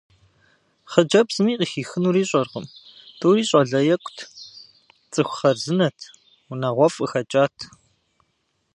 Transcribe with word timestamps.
Хъыджэбзми 0.91 1.53
къыхихынур 1.59 2.15
ищӏэркъым: 2.23 2.65
тӏури 3.19 3.43
щӏалэ 3.49 3.79
екӏут, 3.93 4.17
цӏыху 5.13 5.37
хъарзынэт, 5.39 5.97
унагъуэфӏ 6.51 6.97
къыхэкӏат. 6.99 7.55